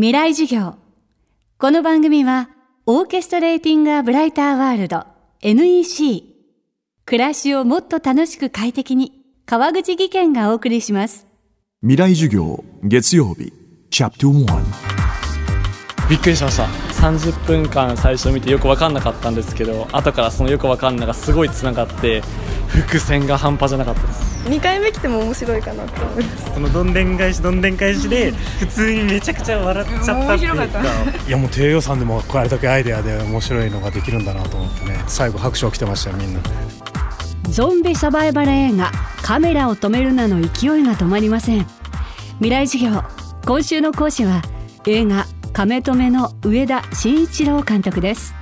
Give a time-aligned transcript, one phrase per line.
[0.00, 0.76] 未来授業。
[1.58, 2.50] この番組は
[2.86, 5.04] オーケストレーティング・ア・ブライター・ワールド
[5.42, 6.22] NEC
[7.04, 11.26] 暮らしをもっと楽しく快適に川口義賢がお送りします。
[11.80, 13.52] 未来授業月曜日
[13.90, 16.66] チャプター1びっくりしました。
[17.02, 22.22] 30分間最初見てよく分かんなかったんですけど後からそのよく分かんないがすごいつながって
[22.68, 26.54] 伏線が半端じゃなかったです2回目来ても面白いかなと思います。
[26.54, 30.80] そのどんでん返しどんでん返しで普通にめちゃくちゃ笑っちゃったっていうか。
[31.26, 35.02] いやもう低予算でもこれだけアイデアで面白いのができるんだなと思ってね。
[35.06, 36.40] 最後拍手を来てましたよみんな。
[37.50, 38.92] ゾンビサバイバル映画
[39.22, 41.66] カメラを止めるなの勢いが止まりません。
[42.36, 43.02] 未来授業
[43.44, 44.42] 今週の講師は
[44.86, 48.34] 映画亀止めの上田慎一郎監督です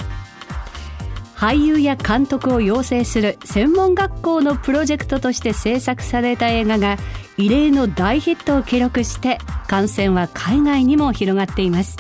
[1.37, 6.97] 俳優や監督を養成する専門学校のプロジェクトとして制作された映画が
[7.37, 9.37] 異例の大ヒットを記録して
[9.69, 11.99] 感染は海外にも広がっています。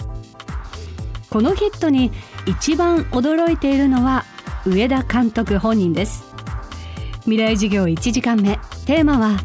[1.28, 2.12] このヒットに
[2.46, 4.24] 一番驚いているのは
[4.64, 6.24] 上田監督本人です。
[7.24, 8.58] 未来授業1時間目。
[8.86, 9.38] テーマは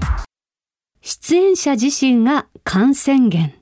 [1.01, 3.53] 出演者自身が感染源。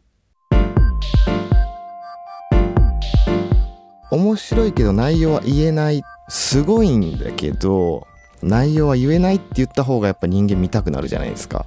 [4.11, 6.03] 面白いけど内容は言えない。
[6.29, 8.07] すごいんだけど
[8.41, 11.65] 内容は言えないって言った方がやっぱ人間見たくなるじゃないですか。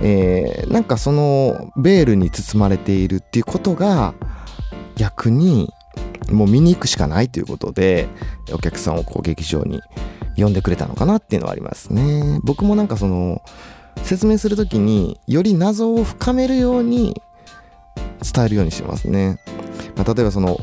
[0.00, 4.14] えー、なんかそのベールに包まれているっていうことが
[4.96, 5.72] 逆に
[6.30, 8.08] もう見に行くしかないということで
[8.52, 9.82] お客さんをこう劇場に
[10.36, 12.40] 呼んでくれたのかなっていうのはありますね。
[12.42, 13.42] 僕もなんかその
[14.02, 17.20] 説明する時により謎を深めるように
[18.20, 19.38] 伝えるようにしてますね。
[19.96, 20.58] まあ、例えばその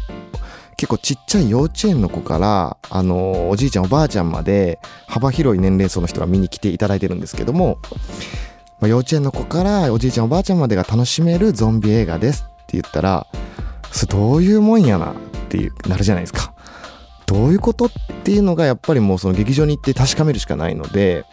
[0.82, 7.78] 結構ちっちゃい幼稚園の子からあのおじいちゃんおばあちゃんまで幅広い年齢層の人が見に来ていただいてるんですけども、
[8.80, 13.28] まあ、幼稚園の子からおじいちゃんおばあちゃんまでが楽しめるゾンビ映画ですって言ったら
[13.92, 15.16] それどういうもんやなっ
[15.50, 16.52] ていうなるじゃないですか。
[17.28, 17.90] どういうことっ
[18.24, 21.26] ていうのがやっぱりもうその劇場に行って確かめるしかないので、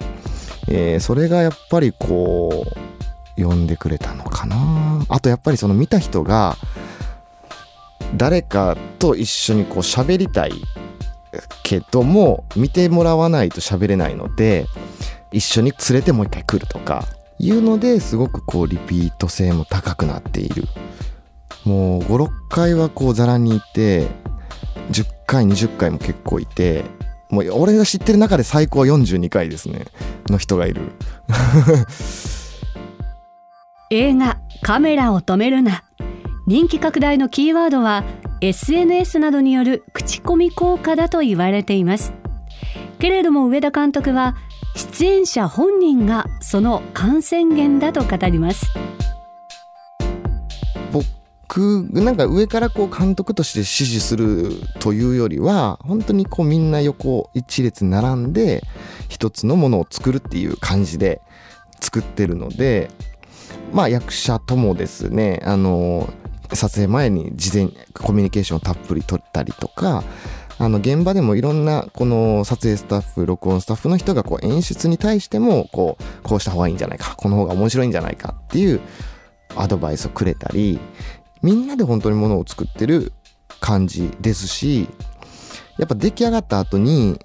[0.69, 2.67] えー、それがやっぱりこ
[3.39, 6.59] う呼んでくれたのかなあとやっぱりその見た人が
[8.19, 10.53] 誰かと一緒にこう喋りたい
[11.63, 14.67] けども見てもらわないと喋れないので
[15.31, 17.05] 一緒に連れてもう一回来るとか
[17.39, 20.65] いうのですごくこうリピート性も高くなっている。
[21.65, 24.09] もう56回はこうざらにいて
[24.91, 26.85] 10回20回も結構いて
[27.31, 29.85] もう俺が知ってる中で最高は42回ですね。
[30.29, 30.93] の人がいる。
[33.91, 35.85] 映画「カメラを止めるな」
[36.49, 38.05] 人気拡大のキーワードは
[38.41, 42.15] SNS などによる口コミ効果だと言われています。
[42.99, 44.35] けれども上田監督は
[44.75, 48.65] 出演者本人がその感染源だと語ります。
[50.91, 58.63] 僕なんか上からこう監督として指示するというよりは本当にこうみんな横一列並んで
[59.11, 61.21] 一つのものを作るっていう感じで
[61.79, 62.89] 作ってるので
[63.71, 66.09] まあ役者ともですねあの
[66.55, 70.05] 撮影前に事前にコミュニケーションをたっぷり取ったりとか
[70.59, 78.81] あの現場でもいろんなこの撮影スタッフ録音スタッフの人がこう演出に対してもこうこうした方がいいんじゃないかこの方が面白いんじゃないかっていう
[79.57, 80.81] アドバイスをくれたり
[81.43, 83.13] みんなで本当にものを作ってる
[83.61, 84.89] 感じですし
[85.79, 87.21] やっぱ出来上がった後に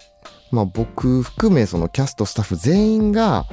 [0.51, 3.45] まあ僕含めそのキャストスタッフ全員が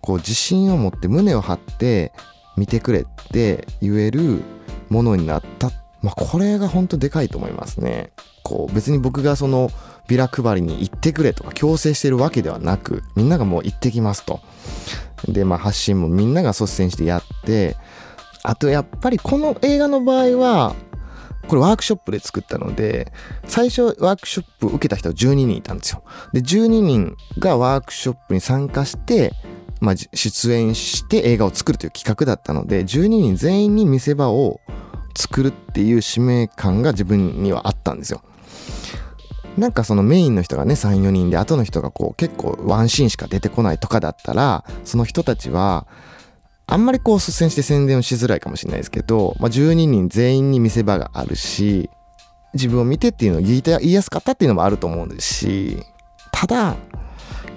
[0.00, 2.12] こう自信を持って胸を張って
[2.56, 4.42] 見てくれって言える
[4.88, 5.70] ものになった。
[6.02, 8.12] まあ、これが本当でかいと思いますね。
[8.42, 9.70] こう、別に僕がその
[10.08, 14.40] ビラ配りに行ってくれとか強制してるわけではなく、みんながもう行ってきますと。
[15.28, 17.76] で、まあ発信もみんなが率先してやって、
[18.42, 20.74] あとやっぱりこの映画の場合は、
[21.48, 23.12] これワークショップで作ったので、
[23.46, 26.02] 最初ワークショップ受けた人は12人いたんですよ。
[26.32, 29.32] で、12人がワークショップに参加して、
[29.80, 34.60] まあ、出演して映画を作るという企画だったので、12人全員に見せ場を
[35.16, 38.22] 作るっていう使命感が自分にはあったんですよ。
[39.56, 45.86] なんかそのメインの人がね、3、4人で、後の人がこう結構ワンシーンしか出てこないとかだったら、その人たちは、
[46.66, 51.88] あんまりこう率先して宣伝をしづらいかもしれないですけど、まあ、12人全員に見せ場があるし、
[52.54, 55.82] 自分を見てっていうのを言い言いやすかったっていうのもあると思うんですし、
[56.32, 56.76] ただ、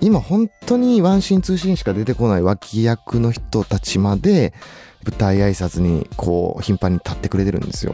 [0.01, 4.53] 今本当にワンシーンツーシーンしか出てこない脇役の人たちまで
[5.03, 7.93] 舞台挨拶にこう頻繁に立ってくれてるんですよ。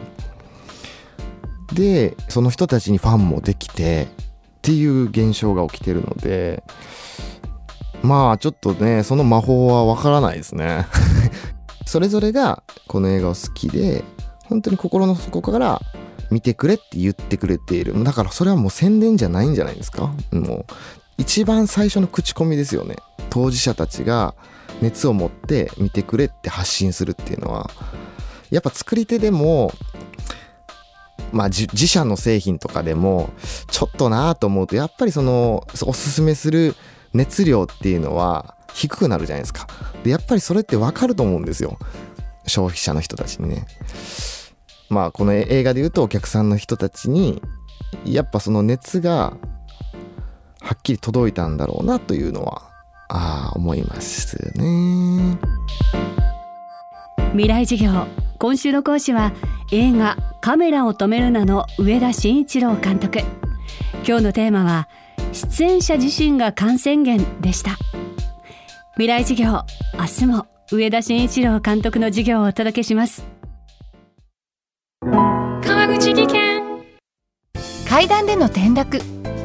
[1.72, 6.62] でその人たちにファンもできてっていう現象が起きてるので
[8.02, 10.86] まあちょっとねその魔法はわからないですね。
[11.86, 14.04] それぞれがこの映画を好きで
[14.44, 15.80] 本当に心の底から
[16.30, 18.02] 見てくれって言ってくれている。
[18.02, 20.12] だからそれはもう宣伝じゃないんじゃないですか。
[20.32, 20.74] もう
[21.18, 22.96] 一番最初の口コミですよね。
[23.30, 24.34] 当事者たちが
[24.80, 27.70] 熱を持って見てくれって発信するっていうのは。
[28.50, 29.72] やっぱ作り手でも
[31.32, 33.30] まあ自社の製品とかでも
[33.70, 36.74] ちょっとなと思うとやっぱりそのおすすめする
[37.12, 39.66] 熱量っていうのは低くなるじゃないですか。
[40.04, 41.78] でやっぱりそれってわかると思うんですよ。
[42.46, 43.66] 消費者の人たちにね。
[44.88, 47.42] まあこの映画で言うとお客さんの人たちに
[48.04, 49.36] やっぱその熱が
[50.66, 52.62] はっきり届いたんだろうなというのは
[53.08, 55.38] ああ思いますね。
[57.30, 58.08] 未来授業
[58.40, 59.32] 今週の講師は
[59.70, 63.20] 映画カメラを止めるなの上田慎一郎監督。
[64.04, 64.88] 今日のテーマは
[65.32, 67.76] 出演者自身が感染源でした。
[68.94, 69.62] 未来授業
[69.96, 73.24] 明日も上田慎一郎監督の授業をお届けします。
[75.00, 76.66] 川口技研。
[77.88, 79.00] 階段での転落